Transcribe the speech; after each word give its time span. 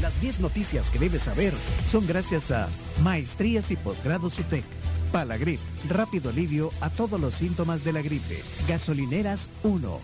Las 0.00 0.20
10 0.20 0.40
noticias 0.40 0.90
que 0.90 0.98
debes 0.98 1.22
saber 1.24 1.52
son 1.84 2.06
gracias 2.06 2.50
a 2.50 2.68
Maestrías 3.02 3.70
y 3.70 3.76
Posgrados 3.76 4.38
UTEC. 4.38 4.64
Palagrip, 5.12 5.60
rápido 5.88 6.30
alivio 6.30 6.72
a 6.80 6.88
todos 6.88 7.20
los 7.20 7.34
síntomas 7.34 7.84
de 7.84 7.92
la 7.92 8.02
gripe. 8.02 8.42
Gasolineras 8.66 9.48
1. 9.62 10.00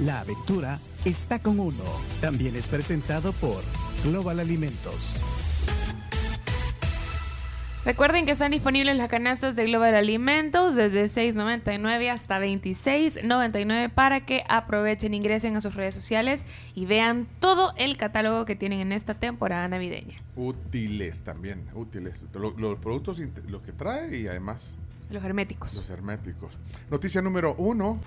La 0.00 0.20
aventura 0.20 0.80
está 1.04 1.38
con 1.38 1.60
uno. 1.60 1.84
También 2.20 2.56
es 2.56 2.68
presentado 2.68 3.32
por 3.34 3.62
Global 4.04 4.40
Alimentos. 4.40 5.14
Recuerden 7.88 8.26
que 8.26 8.32
están 8.32 8.50
disponibles 8.50 8.98
las 8.98 9.08
canastas 9.08 9.56
de 9.56 9.64
Global 9.64 9.94
Alimentos 9.94 10.74
desde 10.74 11.04
6.99 11.04 12.10
hasta 12.12 12.38
26.99 12.38 13.88
para 13.90 14.26
que 14.26 14.44
aprovechen, 14.46 15.14
ingresen 15.14 15.56
a 15.56 15.62
sus 15.62 15.74
redes 15.74 15.94
sociales 15.94 16.44
y 16.74 16.84
vean 16.84 17.26
todo 17.40 17.72
el 17.78 17.96
catálogo 17.96 18.44
que 18.44 18.56
tienen 18.56 18.80
en 18.80 18.92
esta 18.92 19.14
temporada 19.14 19.66
navideña. 19.68 20.18
Útiles 20.36 21.22
también, 21.22 21.64
útiles. 21.72 22.22
Lo- 22.34 22.50
Los, 22.58 22.78
productos, 22.78 23.18
los 23.46 23.62
que 23.62 23.72
trae 23.72 24.14
y 24.18 24.26
además 24.28 24.76
Los 25.08 25.24
herméticos. 25.24 25.72
los 25.72 25.88
herméticos. 25.88 26.58
Noticia 26.90 27.22
número 27.22 27.54
uno. 27.56 28.00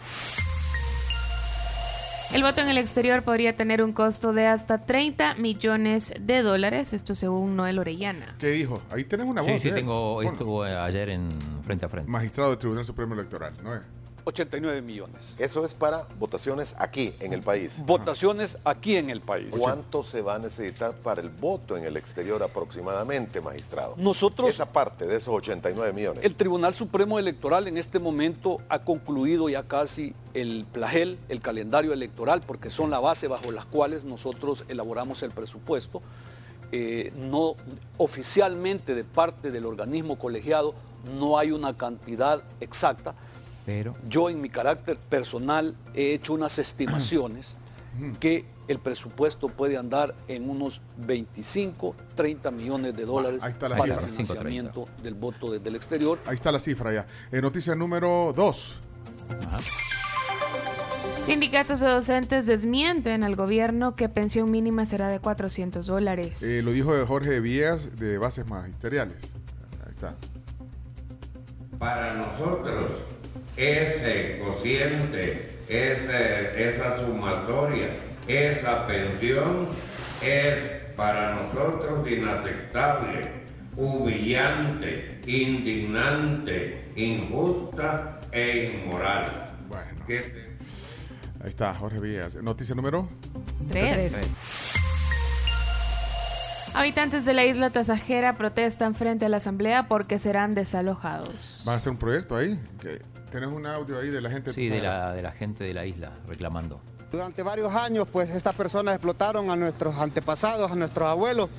El 2.34 2.44
voto 2.44 2.62
en 2.62 2.70
el 2.70 2.78
exterior 2.78 3.24
podría 3.24 3.58
tener 3.58 3.84
un 3.84 3.92
costo 3.92 4.32
de 4.32 4.48
hasta 4.48 4.78
30 4.86 5.36
millones 5.36 6.14
de 6.18 6.42
dólares, 6.44 6.94
esto 6.94 7.14
según 7.14 7.58
Noel 7.58 7.78
Orellana. 7.78 8.34
¿Qué 8.40 8.48
dijo? 8.52 8.82
Ahí 8.90 9.04
tenés 9.04 9.26
una 9.28 9.44
Sí, 9.44 9.52
voz. 9.52 9.62
sí, 9.62 9.68
¿eh? 9.68 9.74
tengo, 9.74 10.22
estuvo 10.22 10.66
eh, 10.66 10.74
ayer 10.78 11.10
en 11.10 11.30
frente 11.66 11.86
a 11.86 11.90
frente. 11.90 12.10
Magistrado 12.10 12.52
del 12.52 12.60
Tribunal 12.60 12.86
Supremo 12.86 13.16
Electoral, 13.16 13.54
¿no 13.62 13.76
es? 13.76 13.82
89 14.24 14.82
millones. 14.82 15.34
Eso 15.38 15.66
es 15.66 15.74
para 15.74 16.08
votaciones 16.20 16.76
aquí, 16.78 17.14
en 17.20 17.34
el 17.34 17.42
país. 17.42 17.82
Votaciones 17.86 18.58
aquí 18.64 18.96
en 18.96 19.10
el 19.10 19.22
país. 19.22 19.56
¿Cuánto 19.58 20.04
se 20.04 20.22
va 20.22 20.36
a 20.36 20.40
necesitar 20.40 20.94
para 20.94 21.22
el 21.22 21.30
voto 21.30 21.78
en 21.78 21.86
el 21.86 21.98
exterior 21.98 22.42
aproximadamente, 22.44 23.42
magistrado? 23.42 23.96
Nosotros, 23.98 24.50
Esa 24.50 24.72
parte 24.72 25.06
de 25.06 25.18
esos 25.18 25.34
89 25.34 25.94
millones. 25.94 26.24
el 26.24 26.36
Tribunal 26.36 26.76
Supremo 26.76 27.20
Electoral 27.20 27.68
en 27.68 27.78
este 27.78 28.00
momento 28.00 28.60
ha 28.70 28.80
concluido 28.80 29.50
ya 29.50 29.64
casi 29.64 30.14
el 30.34 30.66
plagel, 30.72 31.20
el 31.30 31.42
calendario 31.42 31.94
electoral, 31.94 32.42
porque 32.42 32.70
son 32.70 32.90
la 32.90 33.00
base 33.00 33.28
bajo 33.28 33.52
las 33.52 33.66
cuales 33.66 34.04
nosotros 34.04 34.64
elaboramos 34.68 35.24
el 35.24 35.32
presupuesto. 35.32 36.02
Eh, 36.74 37.12
no 37.18 37.56
oficialmente 37.98 38.96
de 38.96 39.04
parte 39.04 39.52
del 39.52 39.66
organismo 39.66 40.18
colegiado 40.18 40.74
no 41.20 41.38
hay 41.38 41.52
una 41.52 41.76
cantidad 41.76 42.42
exacta. 42.60 43.14
Pero 43.66 43.96
Yo 44.08 44.30
en 44.30 44.42
mi 44.42 44.50
carácter 44.50 44.98
personal 44.98 45.76
he 45.94 46.14
hecho 46.14 46.34
unas 46.34 46.58
estimaciones 46.60 47.56
que 48.20 48.46
el 48.68 48.80
presupuesto 48.80 49.50
puede 49.50 49.78
andar 49.78 50.16
en 50.28 50.50
unos 50.50 50.82
25, 50.98 51.94
30 52.16 52.52
millones 52.52 52.96
de 52.96 53.06
dólares 53.06 53.44
ahí 53.44 53.50
está 53.52 53.68
la 53.68 53.76
para 53.76 53.94
cifra. 53.96 54.06
el 54.08 54.12
financiamiento 54.12 54.86
del 55.04 55.14
voto 55.14 55.52
desde 55.52 55.68
el 55.70 55.76
exterior. 55.76 56.20
Ahí 56.26 56.36
está 56.36 56.52
la 56.52 56.60
cifra 56.60 56.94
ya. 56.94 57.06
Eh, 57.32 57.42
noticia 57.42 57.76
número 57.76 58.34
dos. 58.36 58.80
Sindicatos 61.26 61.82
de 61.82 61.88
docentes 61.88 62.48
desmienten 62.48 63.24
al 63.24 63.36
gobierno 63.36 63.94
que 63.94 64.10
pensión 64.10 64.50
mínima 64.50 64.86
será 64.86 65.08
de 65.10 65.20
400 65.20 65.86
dólares. 65.86 66.42
Eh, 66.42 66.62
lo 66.64 66.72
dijo 66.72 66.94
Jorge 67.06 67.40
Villegas 67.40 67.98
de 67.98 68.18
Bases 68.18 68.48
Magisteriales. 68.48 69.36
Ahí 69.86 69.92
está. 69.92 70.16
Para 71.78 72.16
nosotros, 72.16 73.02
ese 73.58 74.40
cociente, 74.44 75.60
ese- 75.68 76.70
esa 76.76 76.98
sumatoria, 77.00 77.88
esa 78.28 78.88
pensión 78.88 79.68
es 80.22 80.56
para 80.96 81.36
nosotros 81.36 82.08
inaceptable, 82.10 83.32
humillante, 83.76 85.20
indignante, 85.26 86.92
injusta 86.96 88.20
e 88.32 88.82
inmoral. 88.84 89.48
Bueno, 89.68 90.06
Que- 90.06 90.52
ahí 91.42 91.50
está 91.50 91.74
Jorge 91.74 92.00
Villegas. 92.00 92.36
Noticia 92.36 92.76
número. 92.76 93.10
Tres. 93.70 94.14
Habitantes 96.74 97.26
de 97.26 97.34
la 97.34 97.46
isla 97.46 97.70
Tasajera 97.70 98.34
protestan 98.36 98.96
frente 98.96 99.26
a 99.26 99.30
la 99.30 99.38
asamblea 99.38 99.88
porque 99.90 100.20
serán 100.20 100.56
desalojados. 100.56 101.64
Van 101.66 101.74
a 101.74 101.78
hacer 101.78 101.92
un 101.92 101.98
proyecto 101.98 102.36
ahí. 102.38 102.58
que 102.80 103.02
¿Tenés 103.32 103.50
un 103.50 103.66
audio 103.66 103.98
ahí 104.00 104.10
de 104.10 104.22
la 104.22 104.30
gente? 104.30 104.54
sí, 104.54 104.68
de 104.70 104.82
la, 104.82 105.14
de 105.14 105.22
la 105.22 105.32
gente 105.32 105.64
de 105.64 105.74
la 105.74 105.86
isla 105.86 106.12
reclamando. 106.28 106.80
Durante 107.12 107.44
varios 107.44 107.74
años, 107.74 108.08
pues 108.12 108.30
estas 108.30 108.54
personas 108.56 108.94
explotaron 108.96 109.50
a 109.50 109.56
nuestros 109.56 109.96
antepasados, 109.98 110.72
a 110.72 110.76
nuestros 110.76 111.08
abuelos 111.10 111.50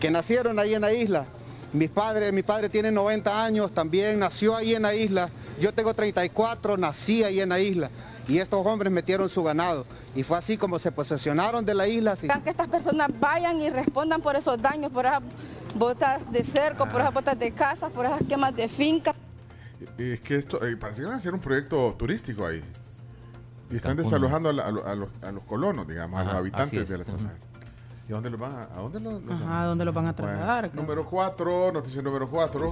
que 0.00 0.10
nacieron 0.10 0.58
ahí 0.58 0.74
en 0.74 0.82
la 0.82 0.92
isla. 0.92 1.26
Mis 1.72 1.88
padres, 1.90 2.32
mi 2.32 2.42
padre 2.42 2.68
tiene 2.68 2.92
90 2.92 3.44
años, 3.44 3.72
también 3.72 4.18
nació 4.18 4.54
ahí 4.56 4.74
en 4.74 4.82
la 4.82 4.94
isla. 4.94 5.30
Yo 5.60 5.72
tengo 5.72 5.94
34, 5.94 6.76
nací 6.76 7.24
ahí 7.24 7.40
en 7.40 7.48
la 7.48 7.60
isla. 7.60 7.88
Y 8.28 8.38
estos 8.38 8.64
hombres 8.66 8.92
metieron 8.92 9.28
su 9.28 9.42
ganado. 9.42 9.86
Y 10.14 10.22
fue 10.22 10.36
así 10.38 10.56
como 10.56 10.78
se 10.78 10.92
posesionaron 10.92 11.64
de 11.64 11.74
la 11.74 11.88
isla. 11.88 12.14
sin- 12.14 12.30
que 12.42 12.50
estas 12.50 12.68
personas 12.68 13.08
vayan 13.18 13.58
y 13.60 13.70
respondan 13.70 14.20
por 14.20 14.36
esos 14.36 14.60
daños, 14.60 14.92
por 14.92 15.06
esas 15.06 15.22
botas 15.74 16.30
de 16.30 16.44
cerco, 16.44 16.86
por 16.86 17.00
esas 17.00 17.14
botas 17.14 17.38
de 17.38 17.50
casa, 17.52 17.88
por 17.88 18.06
esas 18.06 18.22
quemas 18.28 18.54
de 18.54 18.68
finca. 18.68 19.14
Es 19.98 20.20
que 20.20 20.36
esto, 20.36 20.64
eh, 20.66 20.76
parece 20.76 21.00
que 21.00 21.06
van 21.06 21.14
a 21.14 21.18
hacer 21.18 21.32
un 21.34 21.40
proyecto 21.40 21.94
turístico 21.98 22.46
ahí. 22.46 22.62
Y 23.70 23.76
están 23.76 23.96
Cancún. 23.96 24.04
desalojando 24.04 24.48
a, 24.50 24.52
la- 24.52 24.62
a 24.64 24.70
lo- 24.70 24.86
a 24.86 24.94
los, 24.94 25.10
a 25.22 25.32
los 25.32 25.44
colonos, 25.44 25.86
digamos, 25.88 26.18
a 26.18 26.22
Ajá, 26.22 26.30
los 26.32 26.38
habitantes 26.40 26.82
es. 26.82 26.88
de 26.88 26.98
la 26.98 27.04
Tasajera. 27.04 27.38
¿Y 28.08 28.12
a 28.12 28.14
dónde 28.16 28.30
los 28.30 28.40
van 28.40 28.52
a, 28.52 28.62
a 28.64 28.80
dónde 28.80 29.00
los, 29.00 29.22
los- 29.22 29.40
Ajá, 29.40 29.62
¿a 29.62 29.66
dónde 29.66 29.84
los 29.84 29.94
van 29.94 30.06
a 30.08 30.12
Bueno, 30.12 30.28
trasladar? 30.28 30.74
número 30.74 31.06
4, 31.06 31.72
noticia 31.72 32.02
número 32.02 32.28
4. 32.28 32.66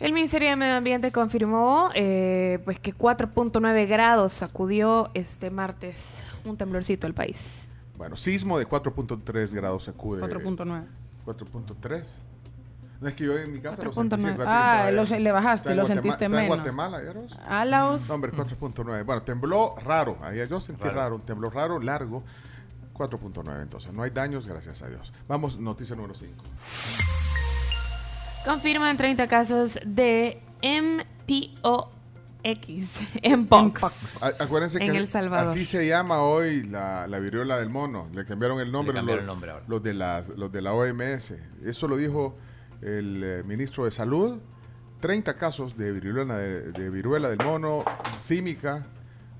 El 0.00 0.12
Ministerio 0.12 0.48
de 0.50 0.56
Medio 0.56 0.76
Ambiente 0.76 1.10
confirmó 1.10 1.90
eh, 1.94 2.60
pues 2.64 2.78
que 2.78 2.94
4.9 2.94 3.88
grados 3.88 4.32
sacudió 4.32 5.10
este 5.14 5.50
martes 5.50 6.22
un 6.44 6.56
temblorcito 6.56 7.06
al 7.08 7.14
país. 7.14 7.64
Bueno, 7.96 8.16
sismo 8.16 8.60
de 8.60 8.68
4.3 8.68 9.52
grados 9.52 9.84
sacude. 9.84 10.22
4.9. 10.22 10.84
4.3. 11.26 12.04
No 13.00 13.08
es 13.08 13.14
que 13.14 13.24
yo 13.24 13.36
en 13.38 13.52
mi 13.52 13.60
casa 13.60 13.82
lo 13.84 13.92
sentí. 13.92 14.16
4.9. 14.16 14.18
sí, 14.18 14.22
fíjate 14.24 14.42
que 14.44 14.48
Ah, 14.48 14.90
le 15.20 15.32
bajaste, 15.32 15.74
lo 15.76 15.84
sentiste 15.84 16.08
está 16.08 16.24
en 16.26 16.32
menos. 16.32 16.56
Guatemala. 16.56 17.00
Alaos. 17.46 18.08
No, 18.08 18.14
hombre, 18.14 18.32
4.9. 18.32 19.04
Bueno, 19.04 19.22
tembló 19.22 19.74
raro. 19.84 20.16
Ahí 20.22 20.38
yo 20.48 20.58
sentí 20.60 20.88
raro. 20.88 21.16
un 21.16 21.22
temblor 21.22 21.54
raro, 21.54 21.78
largo. 21.80 22.22
4.9 22.94 23.62
entonces. 23.62 23.92
No 23.92 24.02
hay 24.02 24.10
daños, 24.10 24.46
gracias 24.48 24.82
a 24.82 24.88
Dios. 24.88 25.12
Vamos, 25.28 25.58
noticia 25.60 25.94
número 25.94 26.14
5. 26.14 26.32
Confirman 28.44 28.96
30 28.96 29.26
casos 29.28 29.78
de 29.84 30.40
MPOX, 30.62 31.90
Mpox, 33.38 34.22
Acuérdense 34.40 34.82
en 34.82 34.92
que 34.92 34.98
El 34.98 35.08
Salvador. 35.08 35.50
así 35.50 35.64
se 35.64 35.86
llama 35.86 36.22
hoy 36.22 36.62
la, 36.64 37.06
la 37.06 37.18
viruela 37.18 37.58
del 37.58 37.68
mono. 37.68 38.08
Le 38.12 38.24
cambiaron 38.24 38.60
el 38.60 38.72
nombre, 38.72 38.94
Le 38.94 39.00
cambiaron 39.00 39.16
los, 39.16 39.22
el 39.22 39.26
nombre 39.26 39.50
ahora. 39.52 39.64
los 39.68 39.82
de 39.82 39.94
las, 39.94 40.28
los 40.30 40.50
de 40.50 40.62
la 40.62 40.72
OMS. 40.72 41.34
Eso 41.64 41.88
lo 41.88 41.96
dijo 41.96 42.36
el 42.82 43.22
eh, 43.24 43.42
ministro 43.44 43.84
de 43.84 43.90
Salud. 43.90 44.38
30 45.00 45.34
casos 45.34 45.76
de 45.76 45.92
viruela, 45.92 46.36
de, 46.36 46.72
de 46.72 46.90
viruela 46.90 47.28
del 47.28 47.38
mono, 47.38 47.84
símica 48.16 48.84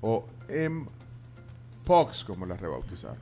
o 0.01 0.25
Mpox, 0.47 2.23
como 2.23 2.45
la 2.45 2.55
rebautizaron. 2.55 3.17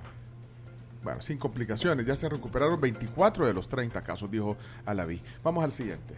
Bueno, 1.03 1.21
sin 1.21 1.37
complicaciones. 1.37 2.05
Ya 2.05 2.15
se 2.15 2.29
recuperaron 2.29 2.79
24 2.79 3.47
de 3.47 3.53
los 3.53 3.67
30 3.67 4.01
casos, 4.03 4.29
dijo 4.29 4.57
Alaví. 4.85 5.21
Vamos 5.43 5.63
al 5.63 5.71
siguiente. 5.71 6.15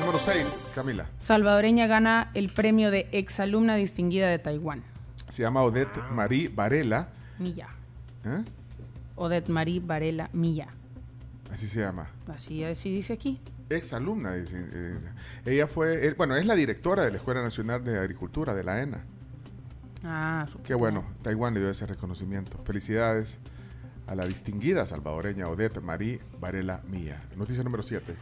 Número 0.00 0.18
6, 0.18 0.70
Camila. 0.74 1.08
Salvadoreña 1.18 1.86
gana 1.86 2.30
el 2.34 2.52
premio 2.52 2.90
de 2.90 3.08
exalumna 3.12 3.74
distinguida 3.74 4.28
de 4.28 4.38
Taiwán. 4.38 4.82
Se 5.28 5.42
llama 5.42 5.62
Odette 5.62 6.02
Marie 6.10 6.48
Varela. 6.48 7.08
Milla. 7.38 7.68
¿eh? 8.24 8.44
Odette 9.16 9.50
Marie 9.50 9.80
Varela 9.80 10.30
Milla. 10.32 10.68
Así 11.54 11.68
se 11.68 11.80
llama. 11.80 12.08
Así, 12.26 12.64
así 12.64 12.92
dice 12.92 13.12
aquí. 13.12 13.40
Ex 13.70 13.92
alumna, 13.92 14.32
dice. 14.34 14.56
eh, 14.72 14.98
ella 15.46 15.68
fue, 15.68 16.04
eh, 16.06 16.12
bueno, 16.16 16.34
es 16.34 16.44
la 16.46 16.56
directora 16.56 17.04
de 17.04 17.12
la 17.12 17.16
Escuela 17.18 17.42
Nacional 17.42 17.84
de 17.84 17.96
Agricultura 17.96 18.54
de 18.54 18.64
la 18.64 18.82
ENA. 18.82 19.04
Ah, 20.02 20.44
su- 20.50 20.60
Qué 20.62 20.74
bueno, 20.74 21.04
Taiwán 21.22 21.54
le 21.54 21.60
dio 21.60 21.70
ese 21.70 21.86
reconocimiento. 21.86 22.60
Felicidades 22.64 23.38
a 24.08 24.16
la 24.16 24.26
distinguida 24.26 24.84
salvadoreña 24.84 25.48
Odette 25.48 25.80
Marie 25.80 26.18
Varela 26.40 26.82
Mía. 26.88 27.22
Noticia 27.36 27.62
número 27.62 27.84
7. 27.84 28.16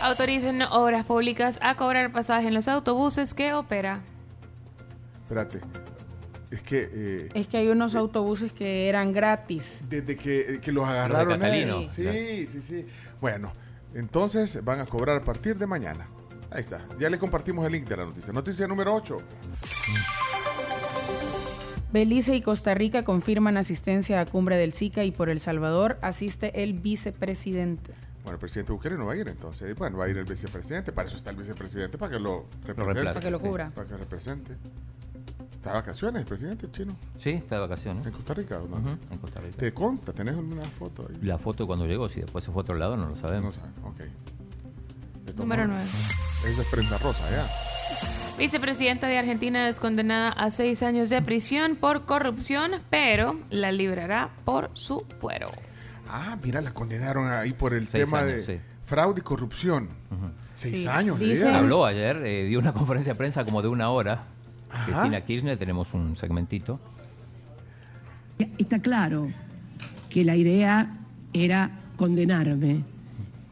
Autorizan 0.00 0.62
obras 0.62 1.04
públicas 1.04 1.58
a 1.60 1.74
cobrar 1.76 2.10
pasaje 2.10 2.48
en 2.48 2.54
los 2.54 2.68
autobuses 2.68 3.34
que 3.34 3.52
opera. 3.52 4.00
Espérate. 5.24 5.60
Es 6.50 6.62
que 6.62 6.88
eh, 6.90 7.28
Es 7.34 7.46
que 7.46 7.58
hay 7.58 7.68
unos 7.68 7.94
autobuses 7.94 8.52
que 8.52 8.88
eran 8.88 9.12
gratis. 9.12 9.82
desde 9.88 10.16
que, 10.16 10.60
que 10.62 10.72
los 10.72 10.88
agarraron. 10.88 11.38
Catalino. 11.40 11.80
eh, 11.98 12.46
Sí, 12.48 12.60
sí, 12.60 12.62
sí. 12.66 12.86
Bueno, 13.20 13.52
entonces 13.94 14.64
van 14.64 14.80
a 14.80 14.86
cobrar 14.86 15.16
a 15.16 15.20
partir 15.24 15.58
de 15.58 15.66
mañana. 15.66 16.06
Ahí 16.50 16.60
está. 16.60 16.86
Ya 16.98 17.10
le 17.10 17.18
compartimos 17.18 17.66
el 17.66 17.72
link 17.72 17.86
de 17.86 17.96
la 17.98 18.06
noticia. 18.06 18.32
Noticia 18.32 18.66
número 18.66 18.94
8. 18.94 19.18
Belice 21.92 22.34
y 22.36 22.42
Costa 22.42 22.74
Rica 22.74 23.02
confirman 23.02 23.56
asistencia 23.56 24.20
a 24.20 24.26
cumbre 24.26 24.56
del 24.56 24.72
SICA 24.72 25.04
y 25.04 25.10
por 25.10 25.30
El 25.30 25.40
Salvador 25.40 25.98
asiste 26.02 26.62
el 26.62 26.74
vicepresidente. 26.74 27.92
Bueno, 28.24 28.34
el 28.36 28.40
presidente 28.40 28.72
Bukele 28.72 28.96
no 28.98 29.06
va 29.06 29.14
a 29.14 29.16
ir 29.16 29.26
entonces. 29.28 29.74
Bueno, 29.74 29.96
va 29.96 30.04
a 30.04 30.08
ir 30.10 30.18
el 30.18 30.24
vicepresidente. 30.26 30.92
Para 30.92 31.08
eso 31.08 31.16
está 31.16 31.30
el 31.30 31.36
vicepresidente, 31.36 31.96
para 31.96 32.12
que 32.12 32.20
lo 32.20 32.44
represente. 32.66 33.04
Para 33.04 33.20
que 33.20 33.30
lo 33.30 33.38
sí. 33.38 33.46
cubra. 33.46 33.70
Para 33.74 33.88
que 33.88 33.96
represente. 33.96 34.56
¿Está 35.58 35.70
de 35.70 35.76
vacaciones 35.76 36.20
el 36.20 36.26
presidente 36.26 36.70
chino? 36.70 36.96
Sí, 37.18 37.30
está 37.30 37.56
de 37.56 37.60
vacaciones. 37.62 38.06
¿En 38.06 38.12
Costa 38.12 38.32
Rica 38.34 38.58
o 38.58 38.68
no? 38.68 38.98
En 39.10 39.18
Costa 39.18 39.40
Rica. 39.40 39.56
¿Te 39.58 39.72
consta? 39.74 40.12
¿Tenés 40.12 40.36
una 40.36 40.64
foto 40.64 41.06
ahí? 41.10 41.18
La 41.22 41.36
foto 41.36 41.66
cuando 41.66 41.84
llegó, 41.86 42.08
si 42.08 42.20
después 42.20 42.44
se 42.44 42.52
fue 42.52 42.60
a 42.60 42.62
otro 42.62 42.76
lado, 42.76 42.96
no 42.96 43.02
lo 43.04 43.10
No 43.10 43.16
sabemos. 43.16 43.56
sabe, 43.56 43.68
ok. 43.82 43.98
De 43.98 45.32
todos 45.32 45.36
Número 45.38 45.66
modos, 45.66 45.82
9. 46.42 46.52
Esa 46.52 46.62
es 46.62 46.68
prensa 46.68 46.98
rosa, 46.98 47.24
ya. 47.30 47.46
Vicepresidenta 48.38 49.08
de 49.08 49.18
Argentina 49.18 49.68
es 49.68 49.80
condenada 49.80 50.28
a 50.30 50.50
seis 50.52 50.82
años 50.84 51.10
de 51.10 51.20
prisión 51.22 51.74
por 51.74 52.04
corrupción, 52.06 52.70
pero 52.88 53.36
la 53.50 53.72
librará 53.72 54.30
por 54.44 54.70
su 54.74 55.04
fuero. 55.20 55.50
Ah, 56.06 56.38
mira, 56.42 56.60
la 56.60 56.72
condenaron 56.72 57.28
ahí 57.28 57.52
por 57.52 57.74
el 57.74 57.88
Seis 57.88 58.04
tema 58.04 58.20
años, 58.20 58.46
de 58.46 58.58
sí. 58.58 58.62
fraude 58.84 59.20
y 59.20 59.22
corrupción. 59.22 59.88
Seis 60.54 60.82
Sí, 60.82 60.88
años, 60.88 61.18
dicen- 61.18 61.48
Lea. 61.50 61.58
Habló 61.58 61.84
ayer, 61.84 62.16
eh, 62.24 62.44
dio 62.44 62.60
una 62.60 62.72
conferencia 62.74 63.14
de 63.14 63.18
prensa 63.18 63.44
como 63.44 63.60
de 63.60 63.68
una 63.68 63.90
hora. 63.90 64.22
Ajá. 64.70 64.84
Cristina 64.84 65.20
Kirchner, 65.22 65.58
tenemos 65.58 65.94
un 65.94 66.16
segmentito. 66.16 66.80
Está 68.58 68.80
claro 68.80 69.28
que 70.10 70.24
la 70.24 70.36
idea 70.36 70.98
era 71.32 71.70
condenarme, 71.96 72.82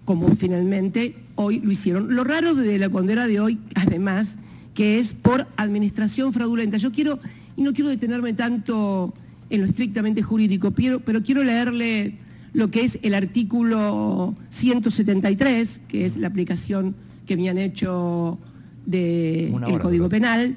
como 0.05 0.29
finalmente 0.29 1.17
hoy 1.35 1.61
lo 1.61 1.73
hicieron. 1.73 2.15
Lo 2.15 2.25
raro 2.25 2.55
de 2.55 2.79
la 2.79 2.89
condena 2.89 3.27
de 3.27 3.41
hoy, 3.41 3.59
además, 3.75 4.39
que 4.75 4.99
es 4.99 5.13
por 5.13 5.47
administración 5.57 6.33
fraudulenta. 6.33 6.77
Yo 6.77 6.93
quiero, 6.93 7.19
y 7.57 7.63
no 7.63 7.73
quiero 7.73 7.91
detenerme 7.91 8.33
tanto 8.33 9.13
en 9.51 9.61
lo 9.63 9.67
estrictamente 9.67 10.23
jurídico, 10.23 10.71
pero, 10.71 11.01
pero 11.01 11.23
quiero 11.23 11.43
leerle 11.43 12.19
lo 12.53 12.71
que 12.71 12.83
es 12.85 12.99
el 13.03 13.15
artículo 13.15 14.35
173, 14.51 15.81
que 15.89 16.07
es 16.07 16.17
la 16.17 16.29
aplicación 16.29 16.95
que 17.27 17.37
me 17.37 17.49
han 17.49 17.59
hecho 17.59 18.39
del 18.87 19.79
Código. 19.81 20.09
Penal, 20.09 20.57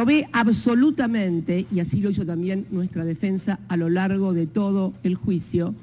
probé 0.00 0.30
absolutamente, 0.32 1.66
y 1.70 1.80
así 1.80 2.00
lo 2.00 2.08
hizo 2.08 2.24
también 2.24 2.64
nuestra 2.70 3.04
defensa 3.04 3.58
a 3.68 3.76
lo 3.76 3.90
largo 3.90 4.32
de 4.32 4.46
todo 4.46 4.94
el 5.02 5.14
juicio, 5.14 5.74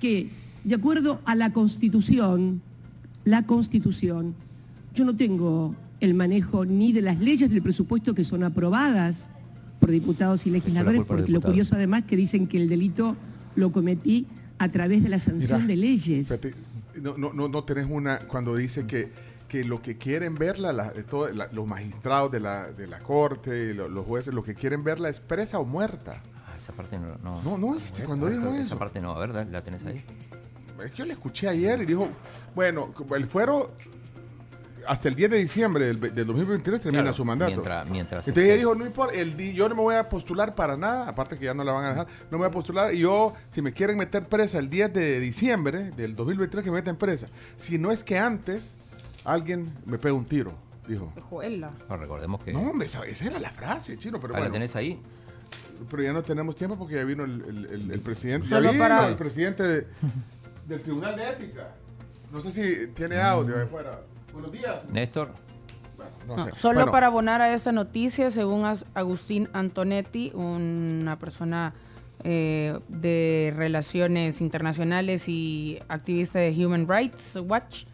que 0.00 0.26
de 0.64 0.74
acuerdo 0.74 1.20
a 1.24 1.36
la 1.36 1.52
Constitución, 1.52 2.62
la 3.24 3.46
Constitución, 3.46 4.34
yo 4.92 5.04
no 5.04 5.14
tengo 5.14 5.76
el 6.00 6.14
manejo 6.14 6.64
ni 6.64 6.92
de 6.92 7.00
las 7.00 7.20
leyes 7.20 7.48
del 7.48 7.62
presupuesto 7.62 8.12
que 8.12 8.24
son 8.24 8.42
aprobadas 8.42 9.28
por 9.78 9.92
diputados 9.92 10.48
y 10.48 10.50
legisladores, 10.50 11.02
porque 11.06 11.30
lo 11.30 11.40
curioso 11.40 11.76
además 11.76 12.02
que 12.02 12.16
dicen 12.16 12.48
que 12.48 12.56
el 12.56 12.68
delito 12.68 13.14
lo 13.54 13.70
cometí 13.70 14.26
a 14.58 14.68
través 14.68 15.00
de 15.04 15.10
la 15.10 15.20
sanción 15.20 15.62
Mira, 15.62 15.68
de 15.68 15.76
leyes. 15.76 16.28
Espérate, 16.28 16.60
no, 17.00 17.16
no, 17.16 17.32
no, 17.32 17.46
no 17.46 17.62
tenés 17.62 17.86
una 17.88 18.18
cuando 18.18 18.56
dice 18.56 18.84
que, 18.84 19.10
que 19.50 19.64
lo 19.64 19.80
que 19.80 19.98
quieren 19.98 20.36
verla, 20.36 20.72
la- 20.72 20.92
todo- 20.92 21.28
la- 21.30 21.48
los 21.50 21.66
magistrados 21.66 22.30
de 22.30 22.38
la, 22.38 22.68
de 22.70 22.86
la 22.86 23.00
corte, 23.00 23.74
lo- 23.74 23.88
los 23.88 24.06
jueces, 24.06 24.32
lo 24.32 24.44
que 24.44 24.54
quieren 24.54 24.84
verla 24.84 25.08
es 25.08 25.18
presa 25.18 25.58
o 25.58 25.64
muerta. 25.64 26.22
Ah, 26.46 26.54
esa 26.56 26.72
parte 26.72 26.96
no. 27.00 27.16
No, 27.22 27.42
No, 27.42 27.58
no 27.58 27.66
oíste 27.72 28.04
cuando 28.04 28.28
Esa- 28.28 28.36
dijo 28.38 28.48
Esa 28.54 28.62
eso. 28.62 28.78
parte 28.78 29.00
no, 29.00 29.10
a 29.12 29.18
ver, 29.26 29.46
la 29.48 29.60
tenés 29.62 29.84
ahí. 29.84 30.04
Es 30.84 30.92
que 30.92 30.98
yo 30.98 31.04
le 31.04 31.14
escuché 31.14 31.48
ayer 31.48 31.82
y 31.82 31.86
dijo, 31.86 32.08
bueno, 32.54 32.94
el 33.16 33.26
fuero 33.26 33.66
hasta 34.86 35.08
el 35.08 35.14
10 35.16 35.30
de 35.30 35.36
diciembre 35.38 35.84
del, 35.86 36.00
del 36.00 36.26
2023 36.26 36.80
termina 36.80 37.02
Claro, 37.02 37.16
su 37.16 37.24
mandato. 37.24 37.50
Mientras, 37.52 37.90
mientras 37.90 38.28
Entonces 38.28 38.44
ella 38.44 38.54
este, 38.54 38.66
dijo, 38.66 38.74
no 38.76 38.86
importa, 38.86 39.14
el 39.14 39.36
yo 39.52 39.68
no 39.68 39.74
me 39.74 39.82
voy 39.82 39.94
a 39.96 40.08
postular 40.08 40.54
para 40.54 40.76
nada, 40.76 41.08
aparte 41.08 41.36
que 41.36 41.44
ya 41.46 41.54
no 41.54 41.64
la 41.64 41.72
van 41.72 41.84
a 41.84 41.88
dejar, 41.90 42.06
no 42.30 42.38
me 42.38 42.38
voy 42.38 42.46
a 42.46 42.50
postular. 42.50 42.94
Y 42.94 43.00
yo, 43.00 43.34
si 43.48 43.60
me 43.62 43.72
quieren 43.72 43.98
meter 43.98 44.24
presa 44.26 44.58
el 44.58 44.70
10 44.70 44.92
de 44.94 45.18
diciembre 45.20 45.90
del 45.90 46.14
2023, 46.16 46.64
que 46.64 46.70
me 46.70 46.76
meten 46.76 46.94
presa. 46.96 47.26
Si 47.56 47.78
no 47.78 47.90
es 47.90 48.02
que 48.04 48.16
antes 48.18 48.76
alguien 49.24 49.72
me 49.86 49.98
pega 49.98 50.14
un 50.14 50.24
tiro, 50.26 50.52
dijo. 50.88 51.12
Juela. 51.28 51.72
no, 51.88 51.96
recordemos 51.96 52.42
que. 52.42 52.52
No, 52.52 52.60
hombre, 52.62 52.86
esa, 52.86 53.04
esa 53.04 53.26
era 53.26 53.38
la 53.38 53.50
frase, 53.50 53.96
chino, 53.98 54.18
pero 54.20 54.34
Ah, 54.34 54.38
¿La 54.38 54.40
bueno. 54.44 54.52
tenés 54.54 54.76
ahí? 54.76 55.00
Pero 55.90 56.02
ya 56.02 56.12
no 56.12 56.22
tenemos 56.22 56.54
tiempo 56.56 56.76
porque 56.78 56.94
ya 56.96 57.04
vino 57.04 57.24
el, 57.24 57.42
el- 57.42 57.64
el- 57.66 57.90
el 57.90 58.00
presidente. 58.00 58.48
Ya 58.48 58.60
vino 58.60 58.78
para- 58.78 59.08
el 59.08 59.16
presidente 59.16 59.62
de- 59.62 59.86
del 60.68 60.80
Tribunal 60.82 61.16
de 61.16 61.30
Ética. 61.30 61.74
No 62.32 62.40
sé 62.40 62.52
si 62.52 62.88
tiene 62.88 63.18
audio 63.20 63.56
de 63.56 63.66
fuera. 63.66 64.00
Buenos 64.32 64.52
días. 64.52 64.84
Néstor. 64.90 65.32
Bueno, 65.96 66.12
no 66.28 66.36
No, 66.36 66.44
sé. 66.46 66.54
Solo 66.54 66.74
Bueno, 66.80 66.92
para 66.92 67.06
abonar 67.08 67.40
a 67.40 67.52
esta 67.52 67.72
noticia, 67.72 68.30
según 68.30 68.64
Agustín 68.94 69.48
Antonetti, 69.52 70.30
una 70.34 71.18
persona 71.18 71.74
eh, 72.22 72.78
de 72.88 73.52
relaciones 73.56 74.42
internacionales 74.42 75.26
y 75.28 75.78
activista 75.88 76.38
de 76.38 76.50
Human 76.66 76.86
Rights 76.86 77.36
Watch, 77.42 77.84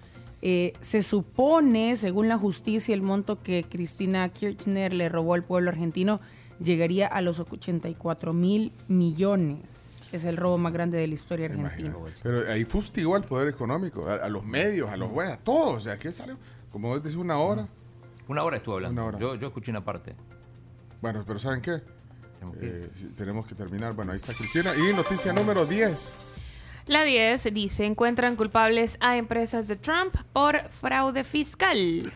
eh, 0.42 0.74
se 0.80 1.02
supone, 1.02 1.96
según 1.96 2.28
la 2.28 2.38
justicia, 2.38 2.94
el 2.94 3.02
monto 3.02 3.42
que 3.42 3.64
Cristina 3.64 4.28
Kirchner 4.28 4.92
le 4.92 5.08
robó 5.08 5.34
al 5.34 5.44
pueblo 5.44 5.70
argentino 5.70 6.20
llegaría 6.60 7.06
a 7.06 7.20
los 7.22 7.40
84 7.40 8.32
mil 8.32 8.72
millones. 8.88 9.88
Es 10.12 10.24
el 10.24 10.36
robo 10.36 10.56
más 10.56 10.72
grande 10.72 10.98
de 10.98 11.06
la 11.06 11.14
historia 11.14 11.46
argentina. 11.46 11.94
Pero 12.22 12.50
ahí 12.50 12.64
fustigó 12.64 13.16
al 13.16 13.24
poder 13.24 13.48
económico, 13.48 14.08
a, 14.08 14.14
a 14.14 14.28
los 14.28 14.44
medios, 14.44 14.88
a 14.88 14.96
los 14.96 15.10
jueces, 15.10 15.34
a 15.34 15.38
todos. 15.38 15.78
O 15.78 15.80
sea, 15.80 15.98
que 15.98 16.12
salió, 16.12 16.38
como 16.70 16.98
decís, 16.98 17.16
una 17.16 17.38
hora. 17.38 17.68
Una 18.28 18.42
hora 18.44 18.56
estuvo 18.56 18.76
hablando. 18.76 19.00
Una 19.02 19.08
hora. 19.08 19.18
Yo, 19.18 19.34
yo 19.34 19.48
escuché 19.48 19.70
una 19.70 19.84
parte. 19.84 20.14
Bueno, 21.02 21.24
pero 21.26 21.38
¿saben 21.38 21.60
qué? 21.60 21.82
Tenemos 22.38 22.56
que. 22.58 22.66
Eh, 22.66 22.90
sí, 22.94 23.12
tenemos 23.16 23.46
que 23.46 23.54
terminar. 23.54 23.94
Bueno, 23.94 24.12
ahí 24.12 24.18
está 24.18 24.32
Cristina. 24.32 24.72
Y 24.76 24.94
noticia 24.94 25.32
número 25.32 25.66
10. 25.66 26.14
La 26.86 27.02
10 27.02 27.52
dice, 27.52 27.84
encuentran 27.84 28.36
culpables 28.36 28.96
a 29.00 29.16
empresas 29.16 29.66
de 29.66 29.74
Trump 29.74 30.14
por 30.32 30.68
fraude 30.70 31.24
fiscal. 31.24 32.12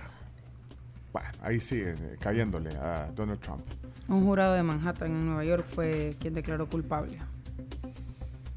Bueno, 1.12 1.28
ahí 1.42 1.58
sigue 1.58 1.90
eh, 1.90 2.16
cayéndole 2.20 2.70
a 2.76 3.10
Donald 3.10 3.40
Trump. 3.40 3.64
Un 4.06 4.24
jurado 4.24 4.54
de 4.54 4.62
Manhattan 4.62 5.10
en 5.10 5.26
Nueva 5.26 5.44
York 5.44 5.66
fue 5.68 6.14
quien 6.20 6.34
declaró 6.34 6.68
culpable. 6.68 7.18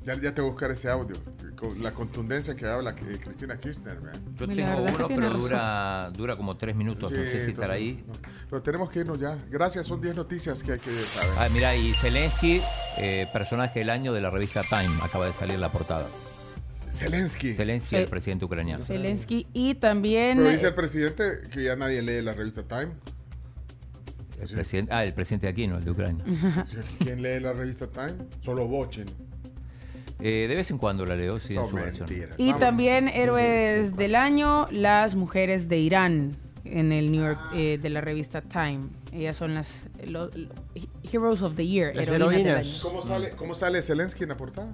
Ya, 0.05 0.13
ya 0.13 0.35
te 0.35 0.41
voy 0.41 0.49
a 0.49 0.51
buscar 0.51 0.69
ese 0.69 0.87
audio. 0.87 1.15
Con 1.57 1.81
la 1.81 1.91
contundencia 1.91 2.55
que 2.55 2.65
habla 2.65 2.95
que 2.95 3.05
Cristina 3.19 3.57
Kirchner. 3.57 3.99
¿verdad? 3.99 4.19
Yo 4.35 4.45
La 4.47 4.53
tengo 4.55 4.81
uno, 4.83 5.07
pero 5.07 5.21
razón. 5.21 5.41
dura, 5.41 6.09
dura 6.13 6.35
como 6.35 6.57
tres 6.57 6.75
minutos. 6.75 7.03
no 7.03 7.09
Sí, 7.09 7.15
sé 7.15 7.21
si 7.21 7.29
entonces, 7.37 7.53
estará 7.53 7.73
ahí. 7.75 8.03
no. 8.07 8.13
Pero 8.49 8.61
tenemos 8.61 8.89
que 8.91 8.99
irnos 8.99 9.19
ya. 9.19 9.37
Gracias, 9.49 9.87
son 9.87 10.01
10 10.01 10.15
noticias 10.15 10.61
que 10.63 10.73
hay 10.73 10.79
que 10.79 10.91
saber. 11.03 11.29
Ah, 11.37 11.47
mira, 11.53 11.75
y 11.75 11.93
Zelensky, 11.93 12.61
eh, 12.97 13.27
personaje 13.31 13.79
del 13.79 13.89
año 13.89 14.13
de 14.13 14.21
la 14.21 14.29
revista 14.29 14.61
Time, 14.63 14.89
acaba 15.01 15.25
de 15.25 15.33
salir 15.33 15.57
la 15.59 15.69
portada. 15.71 16.07
Zelensky. 16.91 17.53
Zelensky, 17.53 17.95
el 17.95 18.07
presidente 18.07 18.45
ucraniano. 18.45 18.83
Zelensky 18.83 19.47
y 19.53 19.75
también... 19.75 20.37
Pero 20.37 20.49
dice 20.49 20.67
el 20.67 20.75
presidente 20.75 21.23
que 21.51 21.63
ya 21.63 21.75
nadie 21.75 22.01
lee 22.03 22.21
la 22.21 22.33
revista 22.33 22.63
Time. 22.63 22.91
El 24.39 24.49
presidente, 24.49 24.91
ah, 24.93 25.03
el 25.03 25.13
presidente 25.13 25.47
de 25.47 25.51
aquí, 25.51 25.67
no 25.67 25.77
el 25.77 25.85
de 25.85 25.91
Ucrania. 25.91 26.23
¿Quién 26.99 27.21
lee 27.21 27.39
la 27.39 27.53
revista 27.53 27.87
Time? 27.87 28.13
Solo 28.41 28.67
Bochin. 28.67 29.05
Eh, 30.25 30.47
de 30.47 30.55
vez 30.55 30.71
en 30.71 30.77
cuando 30.77 31.05
la 31.05 31.15
leo, 31.17 31.37
sí, 31.39 31.53
en 31.57 31.67
su 31.67 31.75
versión. 31.75 32.07
Y 32.37 32.45
Vamos. 32.45 32.59
también 32.59 33.09
héroes 33.09 33.97
del 33.97 34.15
año, 34.15 34.67
las 34.71 35.15
mujeres 35.15 35.67
de 35.67 35.79
Irán 35.79 36.31
en 36.63 36.93
el 36.93 37.11
New 37.11 37.21
York 37.23 37.39
eh, 37.53 37.77
de 37.81 37.89
la 37.89 37.99
revista 37.99 38.41
Time. 38.41 38.79
Ellas 39.11 39.35
son 39.35 39.53
las 39.53 39.83
lo- 40.07 40.27
lo- 40.27 40.47
Heroes 41.11 41.41
of 41.41 41.55
the 41.57 41.67
Year, 41.67 41.93
Las 41.93 42.07
heroínas 42.07 42.29
del 42.29 42.39
heroínas. 42.47 42.65
año. 42.67 42.75
¿Cómo 42.83 43.01
sale, 43.01 43.31
¿Cómo 43.31 43.53
sale 43.53 43.81
Zelensky 43.81 44.23
en 44.23 44.29
la 44.29 44.37
portada? 44.37 44.73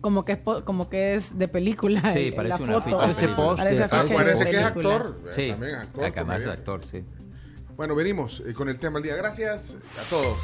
Como 0.00 0.24
que 0.24 0.32
es 0.32 0.38
como 0.64 0.88
que 0.88 1.16
es 1.16 1.36
de 1.36 1.48
película. 1.48 2.00
Sí, 2.12 2.28
eh, 2.28 2.32
parece 2.36 2.58
la 2.60 2.64
una 2.64 2.80
foto. 2.80 2.98
Parece 2.98 3.26
parece- 3.26 4.14
Parece 4.14 4.44
que 4.44 4.50
es 4.60 4.70
película. 4.70 4.94
actor. 4.94 5.20
eh, 5.26 5.32
Sí, 5.34 5.48
También 5.50 5.74
actor. 5.74 6.04
acá 6.04 6.24
más 6.24 6.36
comediante. 6.36 6.60
actor, 6.60 6.84
sí. 6.88 7.04
Bueno, 7.76 7.96
venimos 7.96 8.44
eh, 8.46 8.54
con 8.54 8.68
el 8.68 8.78
tema 8.78 8.94
del 9.00 9.02
día. 9.04 9.16
Gracias 9.16 9.76
a 10.00 10.08
todos. 10.08 10.38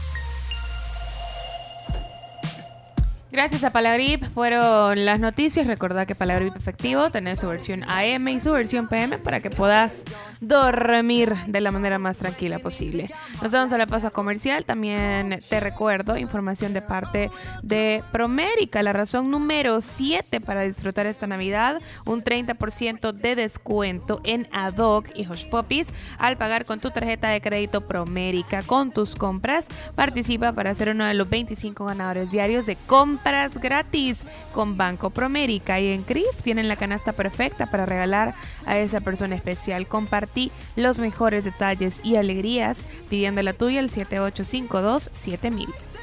Gracias 3.35 3.65
a 3.65 3.71
Palagrip 3.71 4.23
fueron 4.27 5.05
las 5.05 5.19
noticias. 5.19 5.67
Recordad 5.67 6.07
que 6.07 6.15
Palagrip 6.15 6.55
efectivo 6.55 7.11
tenés 7.11 7.41
su 7.41 7.49
versión 7.49 7.83
AM 7.91 8.29
y 8.29 8.39
su 8.39 8.53
versión 8.53 8.87
PM 8.87 9.19
para 9.19 9.41
que 9.41 9.51
puedas 9.51 10.05
dormir 10.41 11.35
de 11.49 11.61
la 11.61 11.73
manera 11.73 11.99
más 11.99 12.19
tranquila 12.19 12.61
posible. 12.61 13.11
Nos 13.43 13.51
vamos 13.51 13.73
a 13.73 13.79
la 13.79 13.89
pausa 13.89 14.11
comercial. 14.11 14.65
También 14.65 15.41
te 15.49 15.59
recuerdo 15.59 16.17
información 16.17 16.75
de 16.75 16.83
parte 16.83 17.33
de 17.65 18.05
Promérica, 18.13 18.85
la 18.85 18.93
razón 18.93 19.33
número 19.33 19.81
7 19.81 20.41
para 20.41 20.63
disfrutar 20.63 21.07
esta 21.07 21.27
Navidad. 21.27 21.83
Un 22.07 22.23
30% 22.23 23.11
de 23.11 23.35
descuento 23.35 24.21
en 24.23 24.47
Adoc 24.53 25.09
y 25.17 25.27
Hush 25.29 25.49
Puppies 25.49 25.89
al 26.19 26.37
pagar 26.37 26.67
con 26.67 26.79
tu 26.79 26.93
tarjeta 26.93 27.31
de 27.31 27.41
crédito 27.41 27.81
Promérica. 27.81 28.63
Con 28.63 28.93
tus 28.93 29.17
compras, 29.17 29.67
participa 29.97 30.53
para 30.53 30.73
ser 30.77 30.91
uno 30.91 31.05
de 31.05 31.15
los 31.15 31.29
25 31.29 31.85
ganadores 31.85 32.31
diarios 32.31 32.67
de 32.67 32.77
Compra 32.77 33.24
gratis 33.61 34.25
con 34.53 34.77
Banco 34.77 35.11
Promérica 35.11 35.81
y 35.81 35.93
en 35.93 36.03
CRIF 36.03 36.43
tienen 36.43 36.69
la 36.69 36.77
canasta 36.77 37.13
perfecta 37.13 37.67
para 37.67 37.87
regalar 37.87 38.35
a 38.67 38.79
esa 38.79 39.01
persona 39.01 39.35
especial. 39.35 39.87
Compartí 39.87 40.53
los 40.77 41.01
mejores 41.01 41.45
detalles 41.45 42.01
y 42.05 42.17
alegrías 42.17 42.85
pidiendo 43.09 43.43
la 43.43 43.53
tuya 43.53 43.81
al 43.81 43.91
7852 43.91 45.11
7000. 45.13 45.94